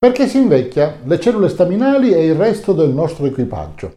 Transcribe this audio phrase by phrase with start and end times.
[0.00, 0.98] Perché si invecchia?
[1.02, 3.94] Le cellule staminali e il resto del nostro equipaggio.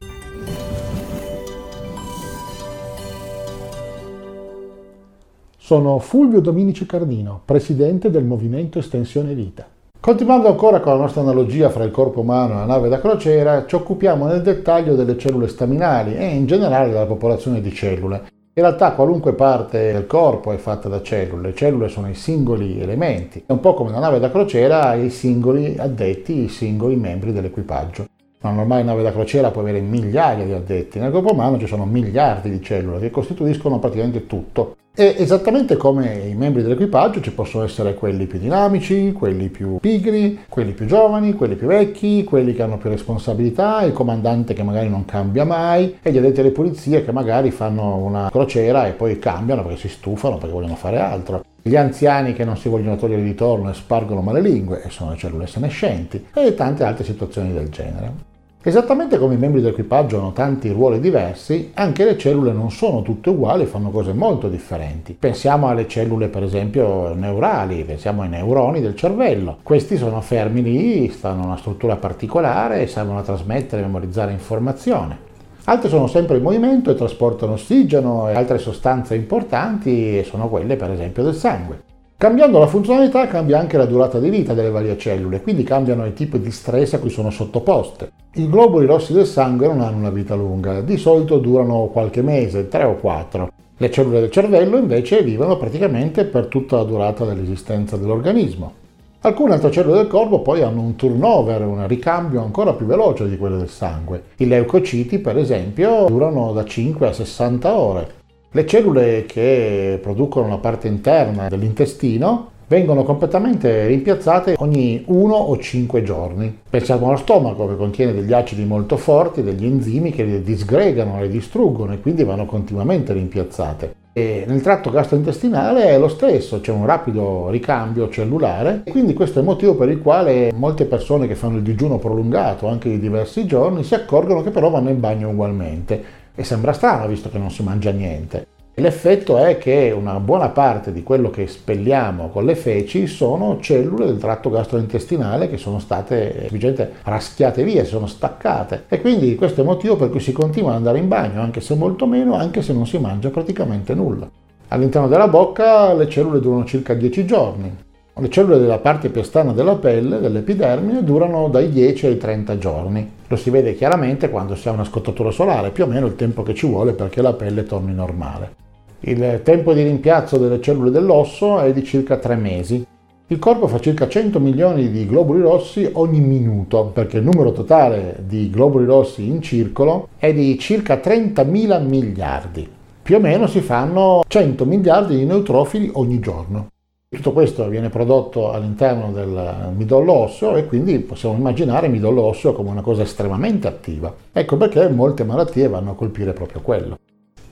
[5.59, 9.68] Sono Fulvio Dominici Cardino, presidente del Movimento Estensione Vita.
[10.00, 13.68] Continuando ancora con la nostra analogia fra il corpo umano e la nave da crociera,
[13.68, 18.40] ci occupiamo nel dettaglio delle cellule staminali e in generale della popolazione di cellule.
[18.54, 22.81] In realtà qualunque parte del corpo è fatta da cellule, le cellule sono i singoli
[22.81, 27.32] elementi, è un po' come una nave da crociera i singoli addetti, i singoli membri
[27.32, 28.07] dell'equipaggio.
[28.41, 31.86] Una normale nave da crociera può avere migliaia di addetti, nel corpo umano ci sono
[31.86, 34.76] miliardi di cellule che costituiscono praticamente tutto.
[34.94, 40.40] E esattamente come i membri dell'equipaggio ci possono essere quelli più dinamici, quelli più pigri,
[40.49, 44.90] quelli più giovani, quelli più vecchi, quelli che hanno più responsabilità, il comandante che magari
[44.90, 49.18] non cambia mai e gli addetti alle pulizie che magari fanno una crociera e poi
[49.18, 51.46] cambiano perché si stufano, perché vogliono fare altro.
[51.62, 55.12] Gli anziani che non si vogliono togliere di torno e spargono male lingue e sono
[55.12, 58.30] le cellule senescenti e tante altre situazioni del genere.
[58.64, 63.32] Esattamente come i membri dell'equipaggio hanno tanti ruoli diversi, anche le cellule non sono tutte
[63.32, 65.17] uguali e fanno cose molto differenti.
[65.17, 69.58] Pensiamo alle cellule per esempio neurali, pensiamo ai neuroni del cervello.
[69.63, 75.17] Questi sono fermi lì, hanno una struttura particolare e servono a trasmettere e memorizzare informazione.
[75.63, 80.75] Altre sono sempre in movimento e trasportano ossigeno e altre sostanze importanti e sono quelle
[80.75, 81.81] per esempio del sangue.
[82.16, 86.13] Cambiando la funzionalità cambia anche la durata di vita delle varie cellule, quindi cambiano i
[86.13, 88.20] tipi di stress a cui sono sottoposte.
[88.33, 92.69] I globuli rossi del sangue non hanno una vita lunga, di solito durano qualche mese,
[92.69, 93.51] 3 o 4.
[93.75, 98.71] Le cellule del cervello invece vivono praticamente per tutta la durata dell'esistenza dell'organismo.
[99.19, 103.38] Alcune altre cellule del corpo poi hanno un turnover, un ricambio ancora più veloce di
[103.38, 104.23] quello del sangue.
[104.38, 108.07] I leucociti, per esempio, durano da 5 a 60 ore.
[108.49, 116.03] Le cellule che producono la parte interna dell'intestino vengono completamente rimpiazzate ogni 1 o 5
[116.03, 116.59] giorni.
[116.69, 121.28] Pensiamo allo stomaco che contiene degli acidi molto forti, degli enzimi che le disgregano, le
[121.28, 123.95] distruggono e quindi vanno continuamente rimpiazzate.
[124.13, 129.40] E nel tratto gastrointestinale è lo stesso, c'è un rapido ricambio cellulare e quindi questo
[129.40, 133.00] è il motivo per il quale molte persone che fanno il digiuno prolungato anche di
[133.00, 136.03] diversi giorni si accorgono che però vanno in bagno ugualmente
[136.34, 138.47] e sembra strano visto che non si mangia niente.
[138.81, 144.08] L'effetto è che una buona parte di quello che spelliamo con le feci sono cellule
[144.08, 148.86] del tratto gastrointestinale che sono state semplicemente raschiate via, sono staccate.
[148.88, 151.62] E quindi questo è il motivo per cui si continua ad andare in bagno, anche
[151.62, 154.28] se molto meno, anche se non si mangia praticamente nulla.
[154.69, 157.78] All'interno della bocca le cellule durano circa 10 giorni,
[158.16, 163.12] le cellule della parte piastana della pelle, dell'epidermide, durano dai 10 ai 30 giorni.
[163.28, 166.42] Lo si vede chiaramente quando si ha una scottatura solare, più o meno il tempo
[166.42, 168.69] che ci vuole perché la pelle torni normale.
[169.03, 172.85] Il tempo di rimpiazzo delle cellule dell'osso è di circa 3 mesi.
[173.25, 178.17] Il corpo fa circa 100 milioni di globuli rossi ogni minuto, perché il numero totale
[178.28, 182.69] di globuli rossi in circolo è di circa 30.000 miliardi.
[183.01, 186.68] Più o meno si fanno 100 miliardi di neutrofili ogni giorno.
[187.09, 192.53] Tutto questo viene prodotto all'interno del midollo osseo e quindi possiamo immaginare il midollo osseo
[192.53, 194.13] come una cosa estremamente attiva.
[194.31, 196.97] Ecco perché molte malattie vanno a colpire proprio quello.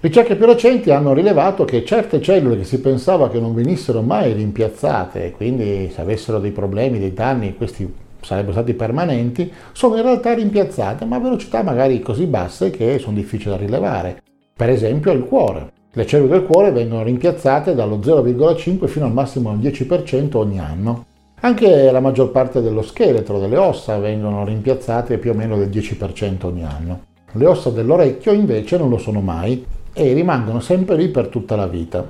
[0.02, 4.32] Ricerche più recenti hanno rilevato che certe cellule che si pensava che non venissero mai
[4.32, 10.34] rimpiazzate quindi se avessero dei problemi, dei danni, questi sarebbero stati permanenti, sono in realtà
[10.34, 14.22] rimpiazzate ma a velocità magari così basse che sono difficili da rilevare.
[14.56, 15.70] Per esempio il cuore.
[15.92, 21.08] Le cellule del cuore vengono rimpiazzate dallo 0,5 fino al massimo al 10% ogni anno.
[21.42, 26.46] Anche la maggior parte dello scheletro, delle ossa, vengono rimpiazzate più o meno del 10%
[26.46, 27.02] ogni anno.
[27.34, 29.64] Le ossa dell'orecchio invece non lo sono mai
[30.00, 32.10] e rimangono sempre lì per tutta la vita.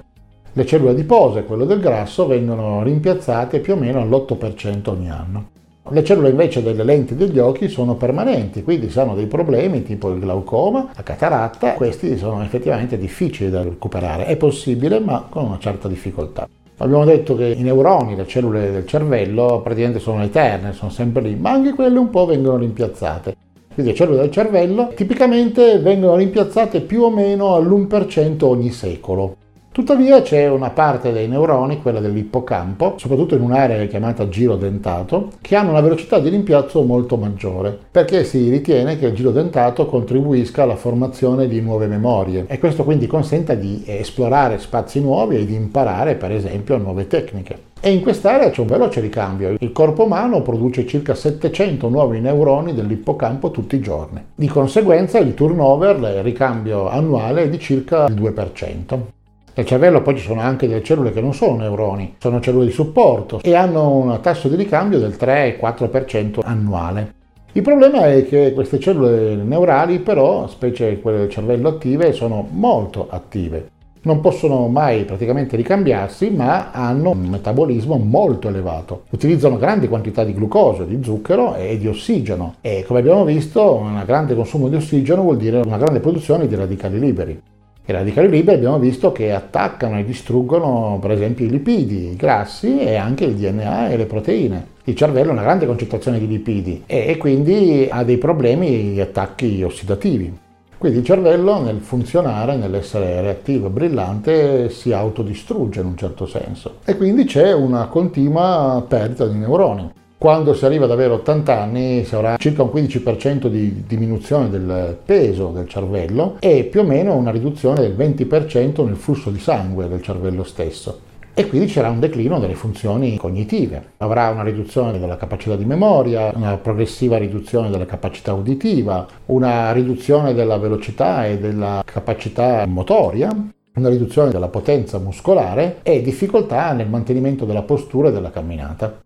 [0.53, 5.49] Le cellule adipose, quelle del grasso, vengono rimpiazzate più o meno all'8% ogni anno.
[5.89, 10.11] Le cellule invece delle lenti degli occhi sono permanenti, quindi se hanno dei problemi tipo
[10.11, 14.25] il glaucoma, la cataratta, questi sono effettivamente difficili da recuperare.
[14.25, 16.47] È possibile ma con una certa difficoltà.
[16.77, 21.35] Abbiamo detto che i neuroni, le cellule del cervello, praticamente sono eterne, sono sempre lì,
[21.35, 23.35] ma anche quelle un po' vengono rimpiazzate.
[23.73, 29.35] Quindi cellule del cervello tipicamente vengono rimpiazzate più o meno all'1% ogni secolo.
[29.79, 35.55] Tuttavia c'è una parte dei neuroni, quella dell'ippocampo, soprattutto in un'area chiamata giro dentato, che
[35.55, 40.63] hanno una velocità di rimpiazzo molto maggiore, perché si ritiene che il giro dentato contribuisca
[40.63, 45.53] alla formazione di nuove memorie e questo quindi consenta di esplorare spazi nuovi e di
[45.53, 47.67] imparare per esempio nuove tecniche.
[47.79, 49.55] E in quest'area c'è un veloce ricambio.
[49.57, 54.21] Il corpo umano produce circa 700 nuovi neuroni dell'ippocampo tutti i giorni.
[54.35, 59.17] Di conseguenza il turnover, il ricambio annuale è di circa il 2%.
[59.59, 62.71] Nel cervello poi ci sono anche delle cellule che non sono neuroni, sono cellule di
[62.71, 67.13] supporto e hanno un tasso di ricambio del 3-4% annuale.
[67.51, 73.07] Il problema è che queste cellule neurali però, specie quelle del cervello attive, sono molto
[73.09, 73.71] attive.
[74.03, 79.03] Non possono mai praticamente ricambiarsi, ma hanno un metabolismo molto elevato.
[79.09, 82.55] Utilizzano grandi quantità di glucosio, di zucchero e di ossigeno.
[82.61, 86.55] E come abbiamo visto, un grande consumo di ossigeno vuol dire una grande produzione di
[86.55, 87.41] radicali liberi.
[87.89, 92.77] I radicali liberi abbiamo visto che attaccano e distruggono per esempio i lipidi, i grassi
[92.77, 94.67] e anche il DNA e le proteine.
[94.83, 99.63] Il cervello ha una grande concentrazione di lipidi e, quindi ha dei problemi di attacchi
[99.63, 100.31] ossidativi.
[100.77, 106.75] Quindi il cervello nel funzionare, nell'essere reattivo e brillante, si autodistrugge in un certo senso.
[106.85, 109.97] E quindi c'è una continua perdita di neuroni.
[110.19, 114.97] Quando si arriva ad avere 80 anni si avrà circa un 15% di diminuzione del
[115.05, 119.87] peso del cervello e più o meno una riduzione del 20% nel flusso di sangue
[119.87, 120.99] del cervello stesso.
[121.33, 123.91] E quindi c'era un declino delle funzioni cognitive.
[123.99, 130.33] Avrà una riduzione della capacità di memoria, una progressiva riduzione della capacità uditiva, una riduzione
[130.33, 133.29] della velocità e della capacità motoria,
[133.75, 138.99] una riduzione della potenza muscolare e difficoltà nel mantenimento della postura e della camminata.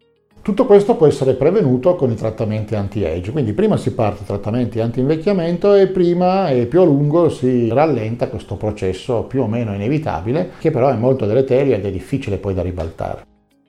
[0.43, 5.73] Tutto questo può essere prevenuto con i trattamenti anti-age, quindi prima si parte trattamenti anti-invecchiamento
[5.73, 10.69] e prima e più a lungo si rallenta questo processo più o meno inevitabile, che
[10.69, 13.21] però è molto deleterio ed è difficile poi da ribaltare.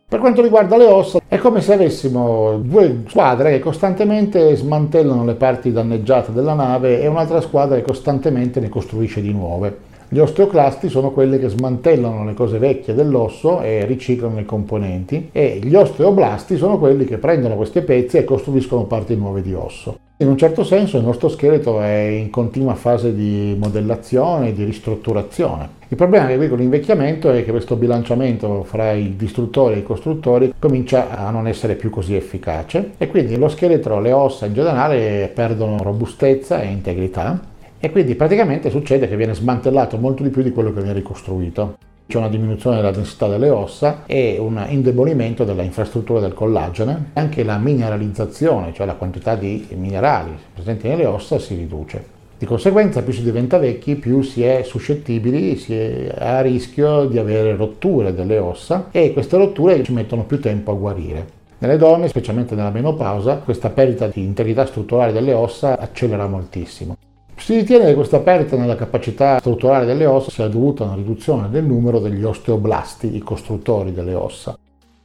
[0.09, 5.35] Per quanto riguarda le ossa, è come se avessimo due squadre che costantemente smantellano le
[5.35, 9.93] parti danneggiate della nave e un'altra squadra che costantemente ne costruisce di nuove.
[10.09, 15.59] Gli osteoclasti sono quelli che smantellano le cose vecchie dell'osso e riciclano i componenti e
[15.63, 19.99] gli osteoblasti sono quelli che prendono questi pezzi e costruiscono parti nuove di osso.
[20.19, 24.63] In un certo senso il nostro scheletro è in continua fase di modellazione e di
[24.63, 25.69] ristrutturazione.
[25.89, 29.83] Il problema che qui con l'invecchiamento è che questo bilanciamento fra i distruttori e i
[29.83, 34.55] costruttori comincia a non essere più così efficace e quindi lo scheletro, le ossa in
[34.55, 37.53] generale perdono robustezza e integrità
[37.85, 41.77] e quindi praticamente succede che viene smantellato molto di più di quello che viene ricostruito.
[42.07, 47.11] C'è una diminuzione della densità delle ossa e un indebolimento della infrastruttura del collagene.
[47.13, 52.03] Anche la mineralizzazione, cioè la quantità di minerali presenti nelle ossa, si riduce.
[52.39, 57.19] Di conseguenza più si diventa vecchi, più si è suscettibili, si è a rischio di
[57.19, 61.27] avere rotture delle ossa e queste rotture ci mettono più tempo a guarire.
[61.59, 66.97] Nelle donne, specialmente nella menopausa, questa perdita di integrità strutturale delle ossa accelera moltissimo.
[67.37, 71.51] Si ritiene che questa perdita nella capacità strutturale delle ossa sia dovuta a una riduzione
[71.51, 74.57] del numero degli osteoblasti, i costruttori delle ossa.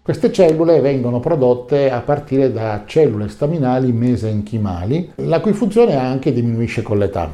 [0.01, 6.81] Queste cellule vengono prodotte a partire da cellule staminali mesenchimali, la cui funzione anche diminuisce
[6.81, 7.29] con l'età.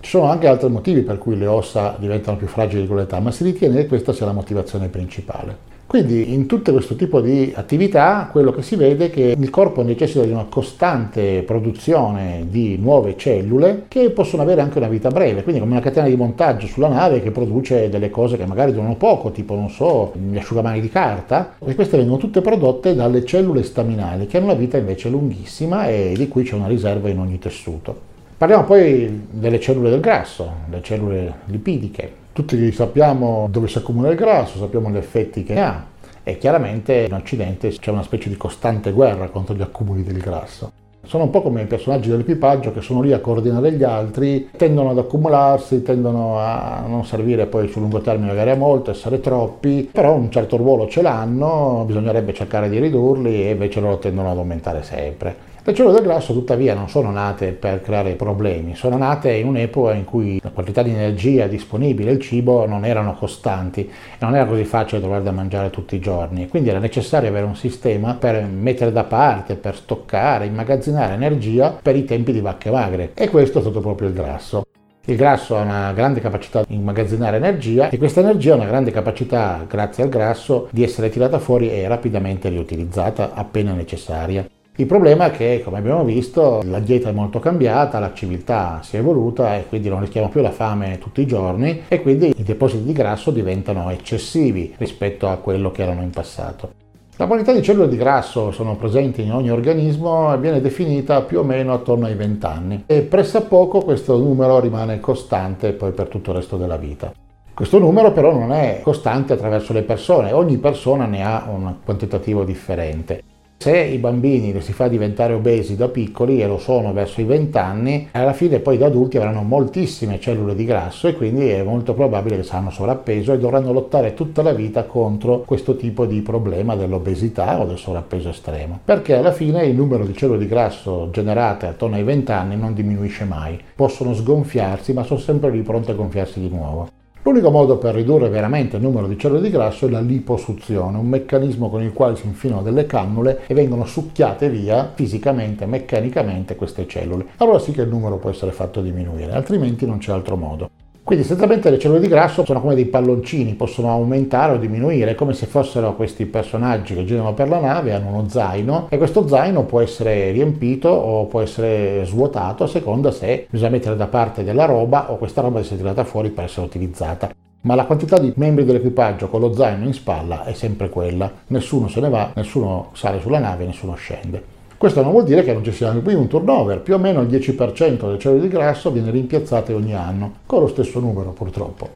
[0.00, 3.30] Ci sono anche altri motivi per cui le ossa diventano più fragili con l'età, ma
[3.30, 5.69] si ritiene che questa sia la motivazione principale.
[5.90, 9.82] Quindi in tutto questo tipo di attività quello che si vede è che il corpo
[9.82, 15.42] necessita di una costante produzione di nuove cellule che possono avere anche una vita breve,
[15.42, 18.94] quindi come una catena di montaggio sulla nave che produce delle cose che magari durano
[18.94, 23.64] poco, tipo non so, gli asciugamani di carta, e queste vengono tutte prodotte dalle cellule
[23.64, 27.40] staminali che hanno una vita invece lunghissima e di cui c'è una riserva in ogni
[27.40, 27.98] tessuto.
[28.36, 32.19] Parliamo poi delle cellule del grasso, le cellule lipidiche.
[32.32, 35.84] Tutti sappiamo dove si accumula il grasso, sappiamo gli effetti che ha
[36.22, 40.70] e chiaramente in Occidente c'è una specie di costante guerra contro gli accumuli del grasso.
[41.02, 44.90] Sono un po' come i personaggi dell'equipaggio che sono lì a coordinare gli altri, tendono
[44.90, 49.88] ad accumularsi, tendono a non servire poi sul lungo termine magari a molto, essere troppi,
[49.90, 54.36] però un certo ruolo ce l'hanno, bisognerebbe cercare di ridurli e invece loro tendono ad
[54.36, 55.49] aumentare sempre.
[55.62, 59.92] Le cellule del grasso tuttavia non sono nate per creare problemi, sono nate in un'epoca
[59.92, 63.88] in cui la quantità di energia disponibile, il cibo non erano costanti
[64.20, 67.56] non era così facile trovare da mangiare tutti i giorni, quindi era necessario avere un
[67.56, 73.12] sistema per mettere da parte, per stoccare, immagazzinare energia per i tempi di vacche magre
[73.12, 74.64] e questo è stato proprio il grasso.
[75.04, 78.92] Il grasso ha una grande capacità di immagazzinare energia e questa energia ha una grande
[78.92, 84.48] capacità, grazie al grasso, di essere tirata fuori e rapidamente riutilizzata appena necessaria.
[84.76, 88.96] Il problema è che, come abbiamo visto, la dieta è molto cambiata, la civiltà si
[88.96, 92.42] è evoluta e quindi non rischiamo più la fame tutti i giorni e quindi i
[92.42, 96.72] depositi di grasso diventano eccessivi rispetto a quello che erano in passato.
[97.16, 101.42] La quantità di cellule di grasso sono presenti in ogni organismo viene definita più o
[101.42, 106.36] meno attorno ai 20 anni e pressappoco questo numero rimane costante poi per tutto il
[106.36, 107.12] resto della vita.
[107.52, 112.44] Questo numero però non è costante attraverso le persone, ogni persona ne ha un quantitativo
[112.44, 113.22] differente.
[113.62, 117.24] Se i bambini li si fa diventare obesi da piccoli e lo sono verso i
[117.24, 121.62] 20 anni, alla fine poi da adulti avranno moltissime cellule di grasso e quindi è
[121.62, 126.22] molto probabile che saranno sovrappeso e dovranno lottare tutta la vita contro questo tipo di
[126.22, 128.80] problema dell'obesità o del sovrappeso estremo.
[128.82, 132.72] Perché alla fine il numero di cellule di grasso generate attorno ai 20 anni non
[132.72, 133.60] diminuisce mai.
[133.74, 136.88] Possono sgonfiarsi, ma sono sempre lì pronte a gonfiarsi di nuovo.
[137.22, 141.06] L'unico modo per ridurre veramente il numero di cellule di grasso è la liposuzione, un
[141.06, 146.88] meccanismo con il quale si infilano delle cannule e vengono succhiate via fisicamente, meccanicamente queste
[146.88, 147.26] cellule.
[147.36, 150.70] Allora sì che il numero può essere fatto diminuire, altrimenti non c'è altro modo.
[151.10, 155.32] Quindi essenzialmente le cellule di grasso sono come dei palloncini, possono aumentare o diminuire, come
[155.32, 159.64] se fossero questi personaggi che girano per la nave, hanno uno zaino e questo zaino
[159.64, 164.66] può essere riempito o può essere svuotato a seconda se bisogna mettere da parte della
[164.66, 167.32] roba o questa roba deve essere tirata fuori per essere utilizzata.
[167.62, 171.88] Ma la quantità di membri dell'equipaggio con lo zaino in spalla è sempre quella, nessuno
[171.88, 174.58] se ne va, nessuno sale sulla nave, nessuno scende.
[174.80, 177.28] Questo non vuol dire che non ci sia qui un turnover, più o meno il
[177.28, 181.90] 10% delle cellule di grasso viene rimpiazzate ogni anno, con lo stesso numero purtroppo.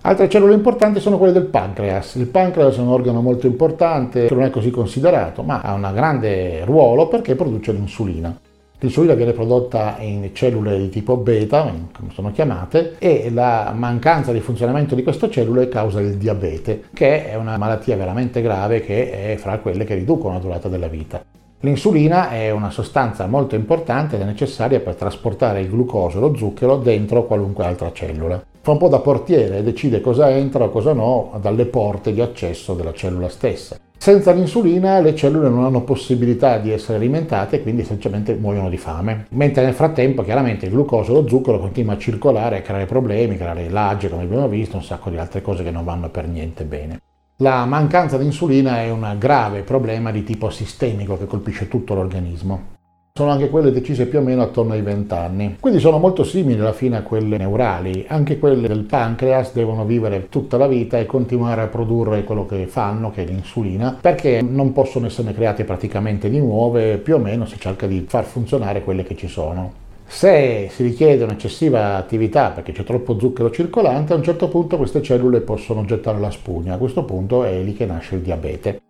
[0.00, 2.14] Altre cellule importanti sono quelle del pancreas.
[2.14, 5.90] Il pancreas è un organo molto importante, che non è così considerato, ma ha un
[5.92, 8.34] grande ruolo perché produce l'insulina.
[8.78, 14.40] L'insulina viene prodotta in cellule di tipo beta, come sono chiamate, e la mancanza di
[14.40, 19.36] funzionamento di queste cellule causa il diabete, che è una malattia veramente grave che è
[19.36, 21.22] fra quelle che riducono la durata della vita.
[21.62, 26.34] L'insulina è una sostanza molto importante ed è necessaria per trasportare il glucosio e lo
[26.34, 28.42] zucchero dentro qualunque altra cellula.
[28.62, 32.22] Fa un po' da portiere e decide cosa entra o cosa no dalle porte di
[32.22, 33.76] accesso della cellula stessa.
[33.98, 38.78] Senza l'insulina le cellule non hanno possibilità di essere alimentate e quindi semplicemente muoiono di
[38.78, 39.26] fame.
[39.32, 42.86] Mentre nel frattempo chiaramente il glucosio e lo zucchero continua a circolare e a creare
[42.86, 46.26] problemi, creare lagge come abbiamo visto, un sacco di altre cose che non vanno per
[46.26, 47.00] niente bene.
[47.42, 52.76] La mancanza di insulina è un grave problema di tipo sistemico che colpisce tutto l'organismo.
[53.14, 55.56] Sono anche quelle decise più o meno attorno ai 20 anni.
[55.58, 58.04] Quindi sono molto simili alla fine a quelle neurali.
[58.08, 62.66] Anche quelle del pancreas devono vivere tutta la vita e continuare a produrre quello che
[62.66, 67.46] fanno, che è l'insulina, perché non possono essere create praticamente di nuove, più o meno
[67.46, 69.88] si cerca di far funzionare quelle che ci sono.
[70.12, 75.00] Se si richiede un'eccessiva attività perché c'è troppo zucchero circolante, a un certo punto queste
[75.00, 76.74] cellule possono gettare la spugna.
[76.74, 78.80] A questo punto è lì che nasce il diabete.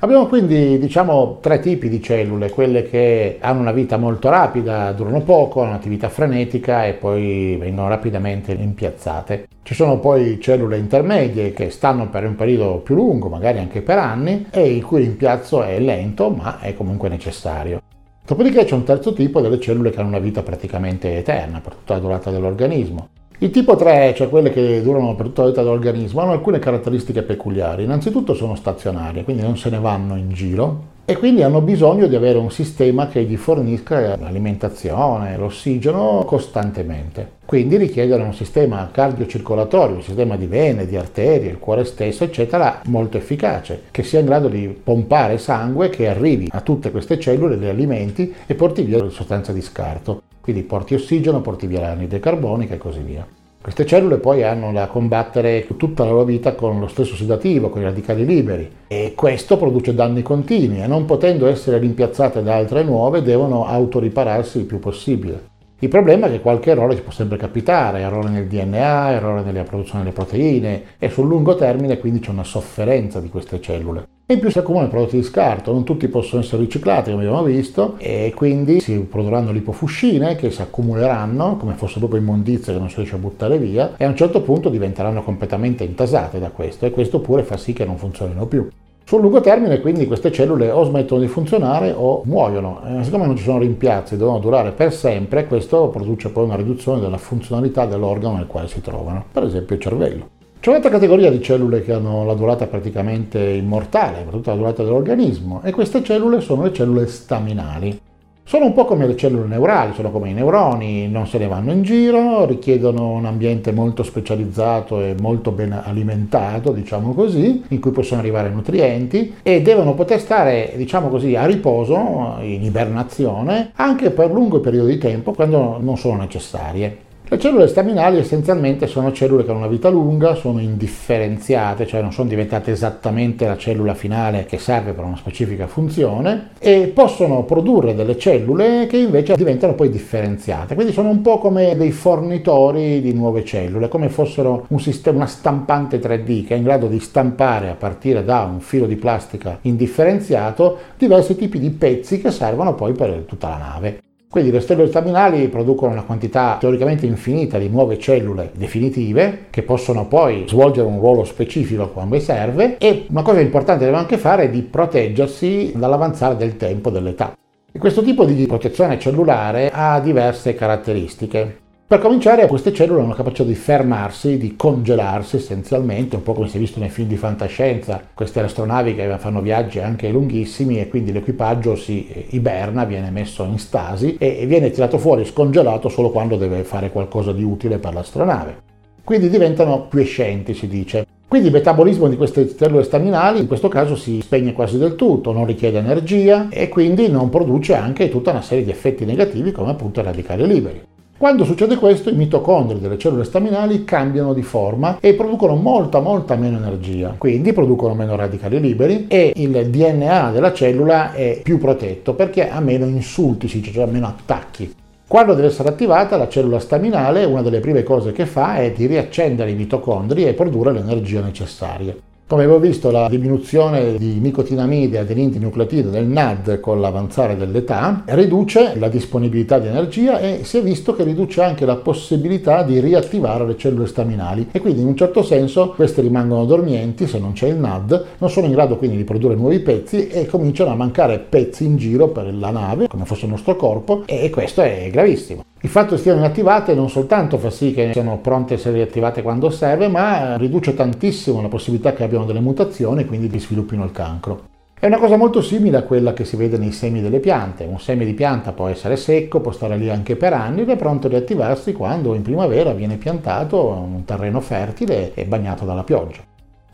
[0.00, 5.22] Abbiamo quindi diciamo tre tipi di cellule, quelle che hanno una vita molto rapida, durano
[5.22, 9.48] poco, hanno un'attività frenetica e poi vengono rapidamente impiazzate.
[9.62, 13.96] Ci sono poi cellule intermedie che stanno per un periodo più lungo, magari anche per
[13.96, 17.80] anni, e il cui rimpiazzo è lento ma è comunque necessario.
[18.26, 21.94] Dopodiché c'è un terzo tipo delle cellule che hanno una vita praticamente eterna per tutta
[21.94, 23.08] la durata dell'organismo.
[23.38, 27.22] Il tipo 3, cioè quelle che durano per tutta la vita dell'organismo, hanno alcune caratteristiche
[27.22, 27.84] peculiari.
[27.84, 32.16] Innanzitutto sono stazionarie, quindi non se ne vanno in giro, e quindi hanno bisogno di
[32.16, 37.34] avere un sistema che gli fornisca l'alimentazione, l'ossigeno costantemente.
[37.44, 42.80] Quindi richiedono un sistema cardiocircolatorio, un sistema di vene, di arterie, il cuore stesso, eccetera,
[42.86, 47.54] molto efficace, che sia in grado di pompare sangue che arrivi a tutte queste cellule,
[47.56, 50.22] li alimenti e porti via le sostanze di scarto.
[50.46, 53.26] Quindi porti ossigeno, porti via l'anidride carbonica e così via.
[53.60, 57.80] Queste cellule poi hanno da combattere tutta la loro vita con lo stesso sedativo, con
[57.80, 62.84] i radicali liberi e questo produce danni continui e non potendo essere rimpiazzate da altre
[62.84, 65.54] nuove devono autoripararsi il più possibile.
[65.78, 69.62] Il problema è che qualche errore ci può sempre capitare, errore nel DNA, errore nella
[69.62, 74.08] produzione delle proteine e sul lungo termine quindi c'è una sofferenza di queste cellule.
[74.24, 77.44] E in più si accumulano prodotti di scarto, non tutti possono essere riciclati come abbiamo
[77.44, 82.88] visto e quindi si produrranno lipofuscine che si accumuleranno come fosse proprio immondizia che non
[82.88, 86.86] si riesce a buttare via e a un certo punto diventeranno completamente intasate da questo
[86.86, 88.66] e questo pure fa sì che non funzionino più.
[89.08, 92.80] Sul lungo termine quindi queste cellule o smettono di funzionare o muoiono.
[92.98, 96.98] E siccome non ci sono rimpiazzi, devono durare per sempre, questo produce poi una riduzione
[96.98, 100.28] della funzionalità dell'organo nel quale si trovano, per esempio il cervello.
[100.58, 104.82] C'è un'altra categoria di cellule che hanno la durata praticamente immortale, per tutta la durata
[104.82, 108.00] dell'organismo, e queste cellule sono le cellule staminali.
[108.48, 111.72] Sono un po' come le cellule neurali, sono come i neuroni, non se ne vanno
[111.72, 117.90] in giro, richiedono un ambiente molto specializzato e molto ben alimentato, diciamo così, in cui
[117.90, 124.30] possono arrivare nutrienti e devono poter stare, diciamo così, a riposo, in ibernazione, anche per
[124.30, 126.98] lunghi periodi di tempo quando non sono necessarie.
[127.28, 132.12] Le cellule staminali essenzialmente sono cellule che hanno una vita lunga, sono indifferenziate, cioè non
[132.12, 137.96] sono diventate esattamente la cellula finale che serve per una specifica funzione e possono produrre
[137.96, 140.76] delle cellule che invece diventano poi differenziate.
[140.76, 145.26] Quindi sono un po' come dei fornitori di nuove cellule, come fossero un sistema, una
[145.26, 149.58] stampante 3D che è in grado di stampare a partire da un filo di plastica
[149.62, 154.05] indifferenziato diversi tipi di pezzi che servono poi per tutta la nave.
[154.28, 160.06] Quindi le stelle staminali producono una quantità teoricamente infinita di nuove cellule definitive che possono
[160.06, 164.44] poi svolgere un ruolo specifico quando serve e una cosa importante che devono anche fare
[164.44, 167.34] è di proteggersi dall'avanzare del tempo dell'età.
[167.70, 171.64] E questo tipo di protezione cellulare ha diverse caratteristiche.
[171.88, 176.48] Per cominciare, queste cellule hanno la capacità di fermarsi, di congelarsi essenzialmente, un po' come
[176.48, 180.88] si è visto nei film di fantascienza, queste astronavi che fanno viaggi anche lunghissimi e
[180.88, 186.36] quindi l'equipaggio si iberna, viene messo in stasi e viene tirato fuori scongelato solo quando
[186.36, 188.62] deve fare qualcosa di utile per l'astronave.
[189.04, 191.06] Quindi diventano quiescenti, si dice.
[191.28, 195.30] Quindi il metabolismo di queste cellule staminali in questo caso si spegne quasi del tutto,
[195.30, 199.70] non richiede energia e quindi non produce anche tutta una serie di effetti negativi come
[199.70, 200.94] appunto i radicali liberi.
[201.18, 206.36] Quando succede questo, i mitocondri delle cellule staminali cambiano di forma e producono molta, molta
[206.36, 212.12] meno energia, quindi producono meno radicali liberi e il DNA della cellula è più protetto
[212.12, 214.74] perché ha meno insulti, cioè meno attacchi.
[215.08, 218.84] Quando deve essere attivata la cellula staminale, una delle prime cose che fa è di
[218.84, 221.96] riaccendere i mitocondri e produrre l'energia necessaria.
[222.28, 228.72] Come abbiamo visto la diminuzione di nicotinamide, adeninti nucleotide del NAD con l'avanzare dell'età riduce
[228.80, 233.46] la disponibilità di energia e si è visto che riduce anche la possibilità di riattivare
[233.46, 237.46] le cellule staminali e quindi in un certo senso queste rimangono dormienti se non c'è
[237.46, 241.20] il NAD, non sono in grado quindi di produrre nuovi pezzi e cominciano a mancare
[241.20, 245.44] pezzi in giro per la nave come fosse il nostro corpo e questo è gravissimo.
[245.62, 249.22] Il fatto che stiano inattivate non soltanto fa sì che siano pronte a essere riattivate
[249.22, 253.82] quando serve, ma riduce tantissimo la possibilità che abbiano delle mutazioni e quindi che sviluppino
[253.84, 254.42] il cancro.
[254.78, 257.64] È una cosa molto simile a quella che si vede nei semi delle piante.
[257.64, 260.76] Un seme di pianta può essere secco, può stare lì anche per anni ed è
[260.76, 265.82] pronto a riattivarsi quando in primavera viene piantato in un terreno fertile e bagnato dalla
[265.82, 266.20] pioggia.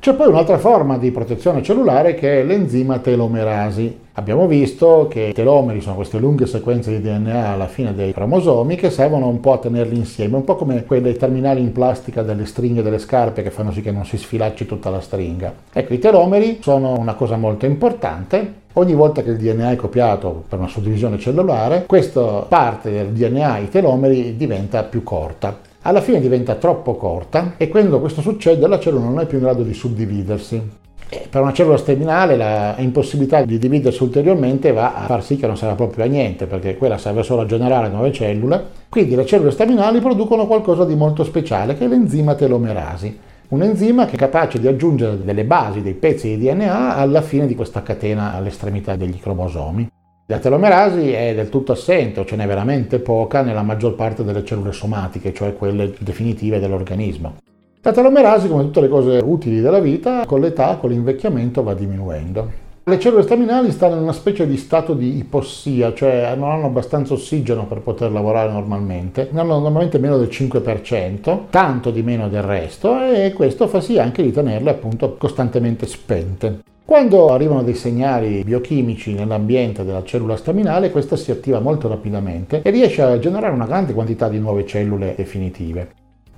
[0.03, 4.01] C'è poi un'altra forma di protezione cellulare che è l'enzima telomerasi.
[4.15, 8.75] Abbiamo visto che i telomeri sono queste lunghe sequenze di DNA alla fine dei cromosomi
[8.75, 12.47] che servono un po' a tenerli insieme, un po' come quei terminali in plastica delle
[12.47, 15.55] stringhe delle scarpe che fanno sì che non si sfilacci tutta la stringa.
[15.73, 20.45] Ecco, i telomeri sono una cosa molto importante Ogni volta che il DNA è copiato
[20.49, 26.21] per una suddivisione cellulare, questa parte del DNA, i telomeri, diventa più corta alla fine
[26.21, 29.75] diventa troppo corta e quando questo succede la cellula non è più in grado di
[29.75, 30.81] suddividersi.
[31.09, 35.47] E per una cellula staminale la impossibilità di dividersi ulteriormente va a far sì che
[35.47, 38.65] non serva proprio a niente, perché quella serve solo a generare nuove cellule.
[38.89, 43.19] Quindi le cellule staminali producono qualcosa di molto speciale, che è l'enzima telomerasi.
[43.49, 47.47] Un enzima che è capace di aggiungere delle basi, dei pezzi di DNA alla fine
[47.47, 49.92] di questa catena all'estremità degli cromosomi.
[50.33, 54.43] La telomerasi è del tutto assente o ce n'è veramente poca nella maggior parte delle
[54.47, 57.35] cellule somatiche, cioè quelle definitive dell'organismo.
[57.83, 62.51] La telomerasi, come tutte le cose utili della vita, con l'età, con l'invecchiamento va diminuendo.
[62.85, 67.13] Le cellule staminali stanno in una specie di stato di ipossia, cioè non hanno abbastanza
[67.13, 72.43] ossigeno per poter lavorare normalmente, ne hanno normalmente meno del 5%, tanto di meno del
[72.43, 76.63] resto, e questo fa sì anche di tenerle appunto costantemente spente.
[76.93, 82.69] Quando arrivano dei segnali biochimici nell'ambiente della cellula staminale, questa si attiva molto rapidamente e
[82.69, 85.89] riesce a generare una grande quantità di nuove cellule definitive.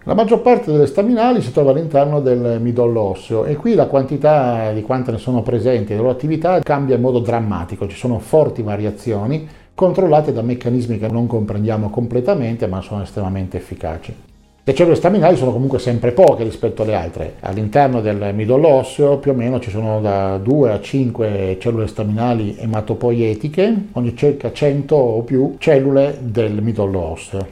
[0.05, 4.71] La maggior parte delle staminali si trova all'interno del midollo osseo e qui la quantità
[4.71, 8.21] di quante ne sono presenti e la loro attività cambia in modo drammatico, ci sono
[8.21, 14.34] forti variazioni controllate da meccanismi che non comprendiamo completamente ma sono estremamente efficaci.
[14.67, 17.35] Le cellule staminali sono comunque sempre poche rispetto alle altre.
[17.41, 22.57] All'interno del midollo osseo più o meno ci sono da 2 a 5 cellule staminali
[22.59, 27.47] ematopoietiche, ogni circa 100 o più cellule del midollo osseo.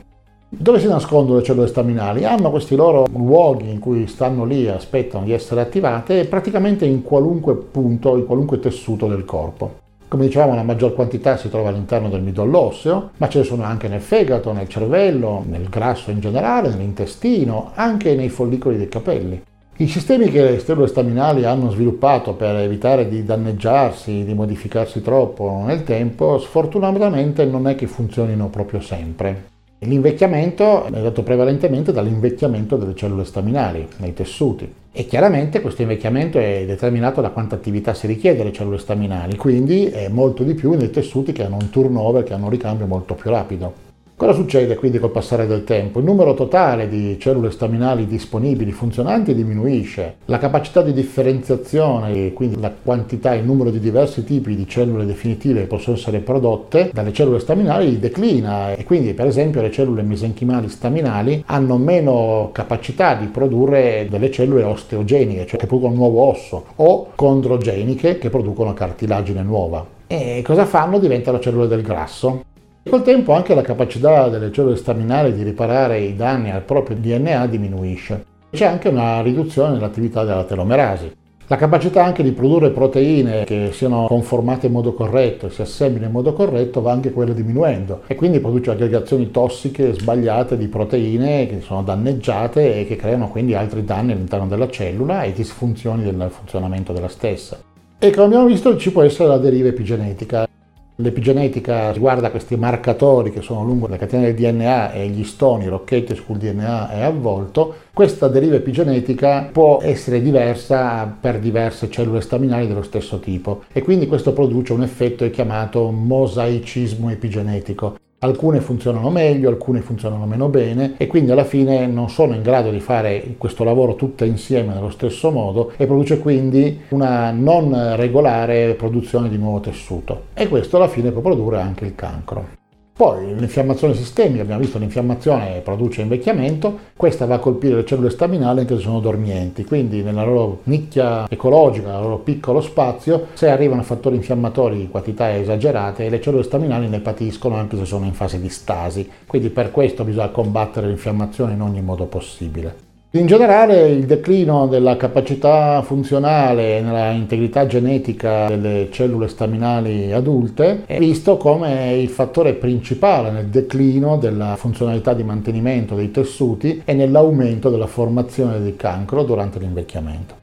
[0.49, 2.25] Dove si nascondono le cellule staminali?
[2.25, 7.03] Hanno questi loro luoghi in cui stanno lì e aspettano di essere attivate praticamente in
[7.03, 9.81] qualunque punto, in qualunque tessuto del corpo.
[10.13, 13.63] Come dicevamo, la maggior quantità si trova all'interno del midollo osseo, ma ce ne sono
[13.63, 19.43] anche nel fegato, nel cervello, nel grasso in generale, nell'intestino, anche nei follicoli dei capelli.
[19.79, 25.63] I sistemi che le cellule staminali hanno sviluppato per evitare di danneggiarsi, di modificarsi troppo
[25.65, 29.52] nel tempo, sfortunatamente non è che funzionino proprio sempre.
[29.85, 36.65] L'invecchiamento è dato prevalentemente dall'invecchiamento delle cellule staminali nei tessuti e chiaramente questo invecchiamento è
[36.65, 40.91] determinato da quanta attività si richiede alle cellule staminali, quindi è molto di più nei
[40.91, 43.92] tessuti che hanno un turnover, che hanno un ricambio molto più rapido.
[44.15, 45.99] Cosa succede quindi col passare del tempo?
[45.99, 50.19] Il numero totale di cellule staminali disponibili, funzionanti, diminuisce.
[50.27, 55.63] La capacità di differenziazione, quindi la quantità, il numero di diversi tipi di cellule definitive
[55.63, 60.69] che possono essere prodotte dalle cellule staminali declina e quindi per esempio le cellule mesenchimali
[60.69, 67.09] staminali hanno meno capacità di produrre delle cellule osteogeniche, cioè che producono nuovo osso, o
[67.17, 69.85] condrogeniche che producono cartilagine nuova.
[70.07, 71.01] E cosa fanno?
[71.01, 72.45] Diventano cellule del grasso.
[72.89, 77.47] Col tempo anche la capacità delle cellule staminali di riparare i danni al proprio DNA
[77.47, 78.25] diminuisce.
[78.51, 81.11] C'è anche una riduzione nell'attività della telomerasi.
[81.47, 86.07] La capacità anche di produrre proteine che siano conformate in modo corretto e si assemblino
[86.07, 91.47] in modo corretto va anche quella diminuendo e quindi produce aggregazioni tossiche sbagliate di proteine
[91.47, 96.29] che sono danneggiate e che creano quindi altri danni all'interno della cellula e disfunzioni del
[96.31, 97.59] funzionamento della stessa.
[97.99, 100.49] E come abbiamo visto ci può essere la deriva epigenetica.
[100.97, 106.15] L'epigenetica riguarda questi marcatori che sono lungo la catena del DNA e gli stoni, rocchetti
[106.15, 107.77] su cui il DNA è avvolto.
[107.95, 114.07] Questa deriva epigenetica può essere diversa per diverse cellule staminali dello stesso tipo e quindi
[114.07, 117.97] questo produce un effetto chiamato mosaicismo epigenetico.
[118.25, 122.71] Alcune funzionano meglio, alcune funzionano meno bene e quindi alla fine non sono in grado
[122.71, 128.75] di fare questo lavoro tutte insieme nello stesso modo e produce quindi una non regolare
[128.75, 132.62] produzione di nuovo tessuto e questo alla fine può produrre anche il cancro.
[132.95, 138.61] Poi l'infiammazione sistemica, abbiamo visto l'infiammazione produce invecchiamento, questa va a colpire le cellule staminali
[138.61, 143.83] anche se sono dormienti, quindi nella loro nicchia ecologica, nel loro piccolo spazio, se arrivano
[143.83, 148.39] fattori infiammatori in quantità esagerate, le cellule staminali ne patiscono anche se sono in fase
[148.39, 152.92] di stasi, quindi per questo bisogna combattere l'infiammazione in ogni modo possibile.
[153.15, 160.85] In generale il declino della capacità funzionale e nella integrità genetica delle cellule staminali adulte
[160.87, 166.95] è visto come il fattore principale nel declino della funzionalità di mantenimento dei tessuti e
[166.95, 170.35] nell'aumento della formazione di cancro durante l'invecchiamento.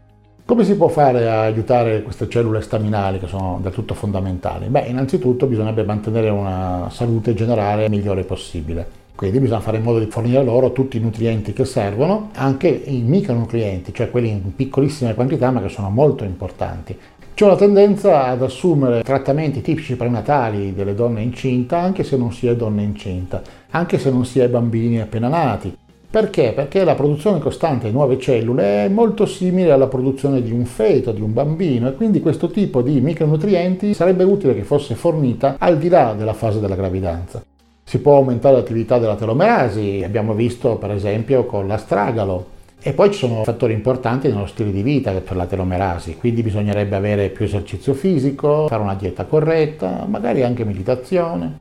[0.46, 4.68] Come si può fare a aiutare queste cellule staminali che sono del tutto fondamentali?
[4.68, 8.99] Beh, innanzitutto bisognerebbe mantenere una salute generale migliore possibile.
[9.20, 13.02] Quindi bisogna fare in modo di fornire loro tutti i nutrienti che servono, anche i
[13.02, 16.98] micronutrienti, cioè quelli in piccolissime quantità ma che sono molto importanti.
[17.34, 22.48] C'è una tendenza ad assumere trattamenti tipici prenatali delle donne incinta anche se non si
[22.48, 25.76] è donna incinta, anche se non si è bambini appena nati.
[26.10, 26.54] Perché?
[26.54, 31.12] Perché la produzione costante di nuove cellule è molto simile alla produzione di un feto,
[31.12, 35.78] di un bambino e quindi questo tipo di micronutrienti sarebbe utile che fosse fornita al
[35.78, 37.44] di là della fase della gravidanza.
[37.90, 42.46] Si può aumentare l'attività della telomerasi, abbiamo visto per esempio con l'astragalo.
[42.80, 46.96] E poi ci sono fattori importanti nello stile di vita per la telomerasi, quindi bisognerebbe
[46.96, 51.58] avere più esercizio fisico, fare una dieta corretta, magari anche meditazione.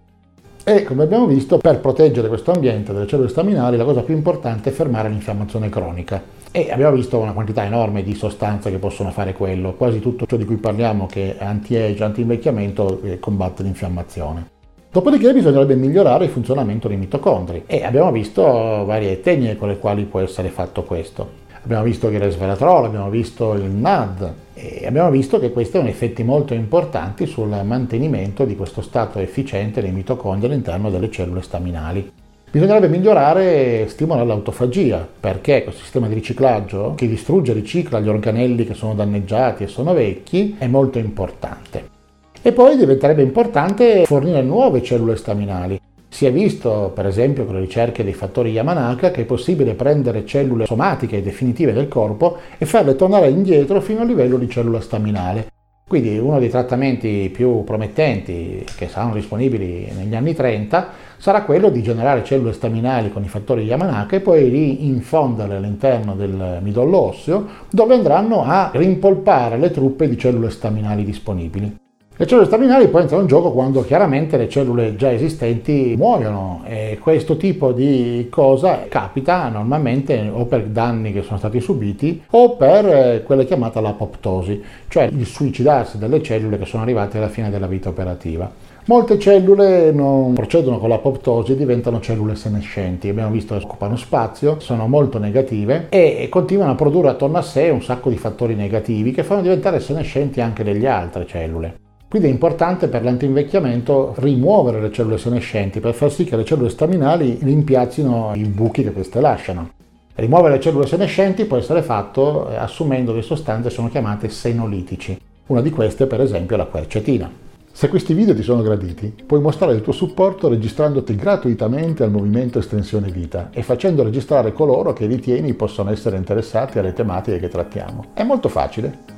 [0.65, 4.69] E come abbiamo visto, per proteggere questo ambiente delle cellule staminali, la cosa più importante
[4.69, 6.23] è fermare l'infiammazione cronica.
[6.53, 9.73] E abbiamo visto una quantità enorme di sostanze che possono fare quello.
[9.73, 14.57] Quasi tutto ciò di cui parliamo, che è anti-age, anti-invecchiamento, eh, combatte l'infiammazione.
[14.91, 20.05] Dopodiché bisognerebbe migliorare il funzionamento dei mitocondri e abbiamo visto varie tecniche con le quali
[20.05, 21.47] può essere fatto questo.
[21.63, 26.23] Abbiamo visto il resveratrol, abbiamo visto il NAD e abbiamo visto che questi hanno effetti
[26.23, 32.11] molto importanti sul mantenimento di questo stato efficiente dei mitocondri all'interno delle cellule staminali.
[32.51, 38.09] Bisognerebbe migliorare e stimolare l'autofagia, perché questo sistema di riciclaggio che distrugge e ricicla gli
[38.09, 41.97] organelli che sono danneggiati e sono vecchi è molto importante.
[42.41, 45.81] E poi diventerebbe importante fornire nuove cellule staminali.
[46.09, 50.25] Si è visto, per esempio, con le ricerche dei fattori Yamanaka, che è possibile prendere
[50.25, 55.49] cellule somatiche definitive del corpo e farle tornare indietro fino al livello di cellula staminale.
[55.87, 61.83] Quindi uno dei trattamenti più promettenti che saranno disponibili negli anni 30 sarà quello di
[61.83, 67.95] generare cellule staminali con i fattori Yamanaka e poi rinfonderle all'interno del midollo osseo dove
[67.95, 71.87] andranno a rimpolpare le truppe di cellule staminali disponibili.
[72.21, 76.99] Le cellule staminali poi entrano in gioco quando chiaramente le cellule già esistenti muoiono e
[77.01, 82.87] questo tipo di cosa capita normalmente o per danni che sono stati subiti o per
[82.87, 87.69] eh, quella chiamata l'apoptosi, cioè il suicidarsi delle cellule che sono arrivate alla fine della
[87.69, 88.51] vita operativa.
[88.87, 93.09] Molte cellule non procedono con l'apoptosi e diventano cellule senescenti.
[93.09, 97.69] Abbiamo visto che occupano spazio, sono molto negative e continuano a produrre attorno a sé
[97.69, 101.87] un sacco di fattori negativi che fanno diventare senescenti anche delle altre cellule.
[102.09, 106.71] Quindi è importante per l'antinvecchiamento rimuovere le cellule senescenti per far sì che le cellule
[106.71, 109.73] staminali rimpiazzino i buchi che queste lasciano.
[110.15, 115.21] Rimuovere le cellule senescenti può essere fatto eh, assumendo le sostanze che sono chiamate senolitici.
[115.49, 117.31] Una di queste per esempio è la quercetina.
[117.71, 122.59] Se questi video ti sono graditi, puoi mostrare il tuo supporto registrandoti gratuitamente al movimento
[122.59, 128.07] Estensione Vita e facendo registrare coloro che ritieni possono essere interessati alle tematiche che trattiamo.
[128.15, 129.18] È molto facile.